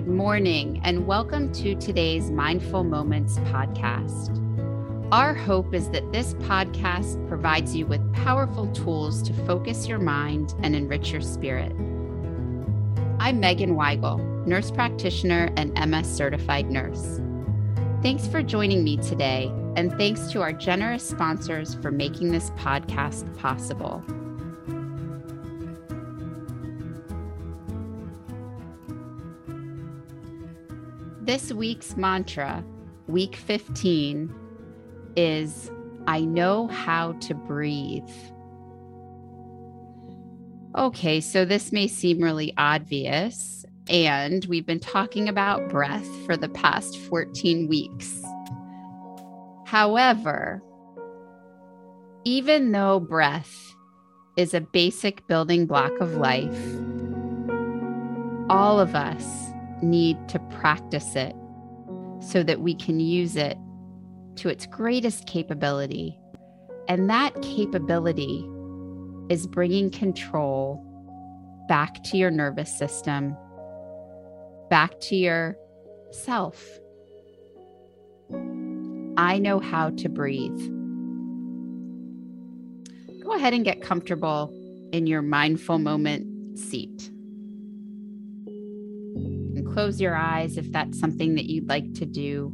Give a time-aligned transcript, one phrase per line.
[0.00, 4.30] Good morning, and welcome to today's Mindful Moments podcast.
[5.12, 10.54] Our hope is that this podcast provides you with powerful tools to focus your mind
[10.62, 11.72] and enrich your spirit.
[13.18, 17.20] I'm Megan Weigel, nurse practitioner and MS certified nurse.
[18.02, 23.36] Thanks for joining me today, and thanks to our generous sponsors for making this podcast
[23.36, 24.02] possible.
[31.30, 32.64] This week's mantra,
[33.06, 34.34] week 15,
[35.14, 35.70] is
[36.08, 38.10] I know how to breathe.
[40.76, 46.48] Okay, so this may seem really obvious, and we've been talking about breath for the
[46.48, 48.24] past 14 weeks.
[49.66, 50.60] However,
[52.24, 53.76] even though breath
[54.36, 56.60] is a basic building block of life,
[58.50, 59.49] all of us
[59.82, 61.34] need to practice it
[62.20, 63.56] so that we can use it
[64.36, 66.18] to its greatest capability.
[66.88, 68.48] And that capability
[69.28, 70.84] is bringing control
[71.68, 73.36] back to your nervous system,
[74.68, 75.56] back to your
[76.10, 76.62] self.
[79.16, 80.58] I know how to breathe.
[83.22, 84.52] Go ahead and get comfortable
[84.92, 87.10] in your mindful moment seat
[89.72, 92.52] close your eyes if that's something that you'd like to do.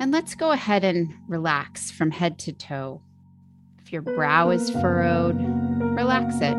[0.00, 3.02] And let's go ahead and relax from head to toe.
[3.80, 5.36] If your brow is furrowed,
[5.96, 6.56] relax it.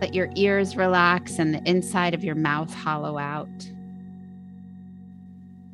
[0.00, 3.70] Let your ears relax and the inside of your mouth hollow out.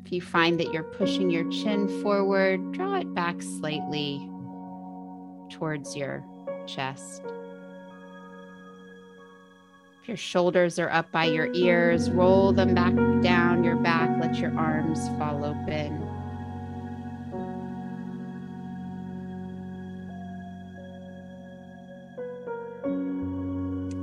[0.05, 4.29] If you find that you're pushing your chin forward, draw it back slightly
[5.49, 6.23] towards your
[6.67, 7.23] chest.
[10.05, 12.93] Your shoulders are up by your ears, roll them back
[13.23, 14.09] down your back.
[14.19, 16.01] Let your arms fall open.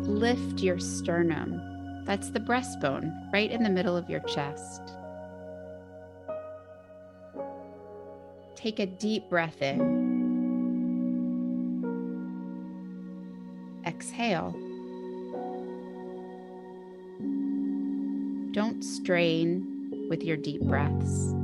[0.06, 2.04] Lift your sternum.
[2.06, 4.80] That's the breastbone right in the middle of your chest.
[8.54, 10.08] Take a deep breath in.
[13.86, 14.54] Exhale.
[18.52, 21.34] Don't strain with your deep breaths.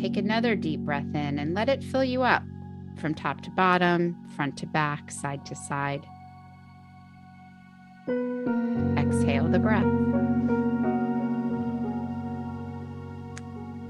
[0.00, 2.44] Take another deep breath in and let it fill you up
[2.96, 6.06] from top to bottom, front to back, side to side.
[8.96, 9.82] Exhale the breath.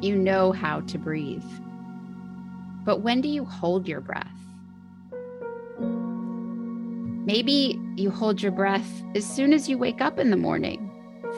[0.02, 1.44] You know how to breathe.
[2.86, 4.26] But when do you hold your breath?
[7.26, 10.83] Maybe you hold your breath as soon as you wake up in the morning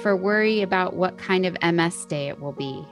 [0.02, 2.86] for worry about what kind of MS day it will be.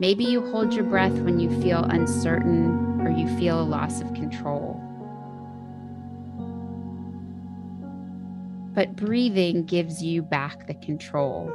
[0.00, 4.14] Maybe you hold your breath when you feel uncertain or you feel a loss of
[4.14, 4.80] control.
[8.74, 11.52] But breathing gives you back the control.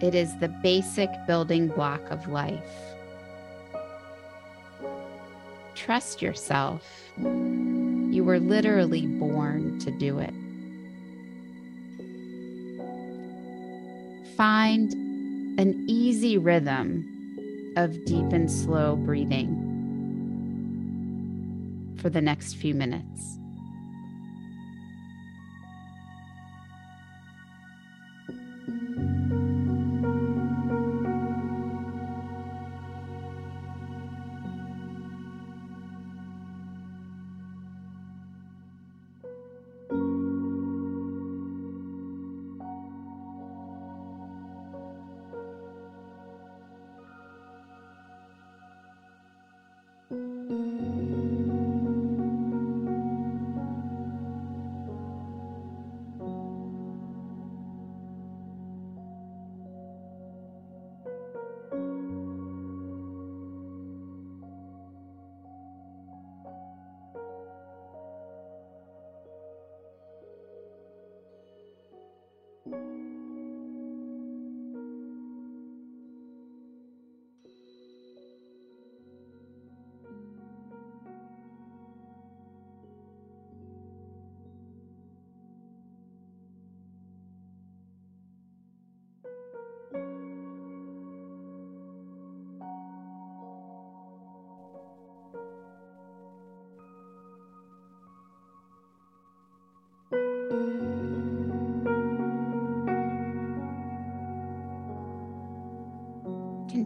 [0.00, 2.72] It is the basic building block of life.
[5.74, 6.82] Trust yourself.
[7.18, 9.49] You were literally born
[9.80, 10.34] to do it.
[14.36, 14.92] Find
[15.58, 17.06] an easy rhythm
[17.76, 19.66] of deep and slow breathing
[22.00, 23.39] for the next few minutes.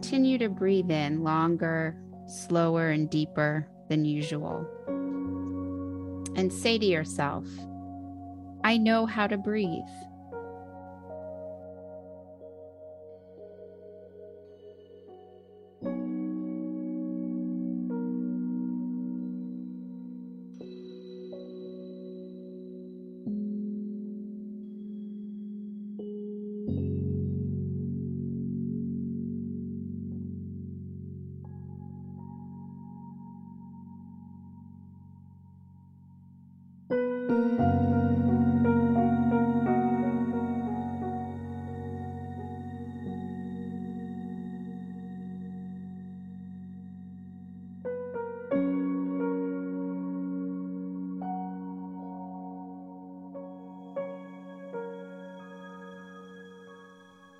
[0.05, 1.97] continue to breathe in longer,
[2.27, 4.63] slower, and deeper than usual.
[6.35, 7.43] And say to yourself,
[8.63, 9.81] I know how to breathe.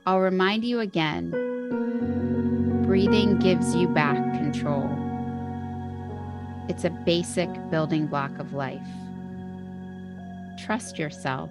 [0.07, 1.31] I'll remind you again
[2.85, 4.87] breathing gives you back control.
[6.69, 8.87] It's a basic building block of life.
[10.63, 11.49] Trust yourself.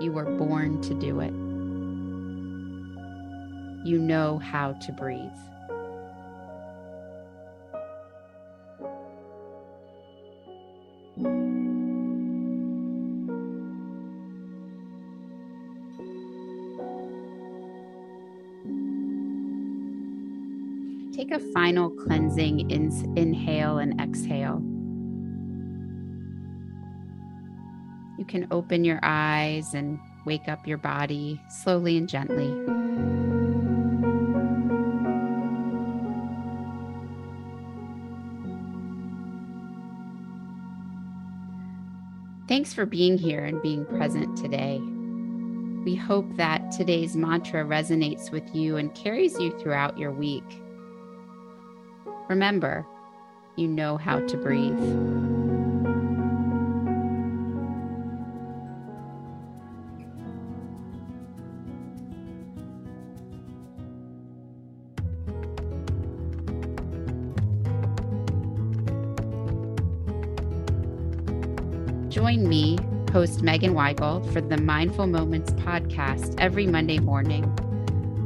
[0.00, 1.32] You were born to do it.
[3.88, 5.30] You know how to breathe.
[21.18, 24.62] Take a final cleansing in- inhale and exhale.
[28.16, 32.46] You can open your eyes and wake up your body slowly and gently.
[42.46, 44.78] Thanks for being here and being present today.
[45.84, 50.62] We hope that today's mantra resonates with you and carries you throughout your week.
[52.28, 52.86] Remember,
[53.56, 54.78] you know how to breathe.
[72.10, 72.78] Join me,
[73.12, 77.50] host Megan Weigel, for the Mindful Moments podcast every Monday morning.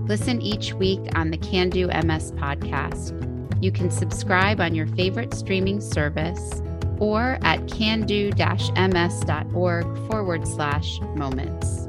[0.09, 3.32] Listen each week on the Can Do MS podcast
[3.63, 6.61] you can subscribe on your favorite streaming service
[6.99, 8.31] or at cando-ms.org
[10.11, 11.89] forward slash moments.